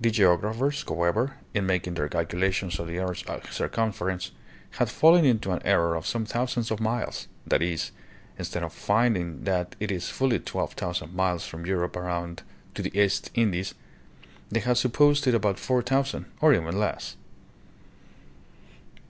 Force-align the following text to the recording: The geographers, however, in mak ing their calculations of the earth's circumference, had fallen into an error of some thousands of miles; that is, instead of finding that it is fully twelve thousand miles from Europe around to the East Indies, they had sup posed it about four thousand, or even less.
The 0.00 0.10
geographers, 0.10 0.84
however, 0.88 1.34
in 1.54 1.64
mak 1.64 1.86
ing 1.86 1.94
their 1.94 2.08
calculations 2.08 2.80
of 2.80 2.88
the 2.88 2.98
earth's 2.98 3.22
circumference, 3.52 4.32
had 4.80 4.90
fallen 4.90 5.24
into 5.24 5.52
an 5.52 5.62
error 5.64 5.94
of 5.94 6.08
some 6.08 6.26
thousands 6.26 6.72
of 6.72 6.80
miles; 6.80 7.28
that 7.46 7.62
is, 7.62 7.92
instead 8.36 8.64
of 8.64 8.72
finding 8.72 9.44
that 9.44 9.76
it 9.78 9.92
is 9.92 10.08
fully 10.10 10.40
twelve 10.40 10.72
thousand 10.72 11.14
miles 11.14 11.46
from 11.46 11.66
Europe 11.66 11.94
around 11.94 12.42
to 12.74 12.82
the 12.82 12.98
East 13.00 13.30
Indies, 13.32 13.74
they 14.50 14.58
had 14.58 14.76
sup 14.76 14.94
posed 14.94 15.24
it 15.28 15.36
about 15.36 15.60
four 15.60 15.82
thousand, 15.82 16.24
or 16.40 16.52
even 16.52 16.76
less. 16.76 17.14